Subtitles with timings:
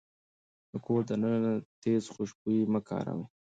[0.71, 3.25] د کور دننه تيز خوشبويي مه کاروئ.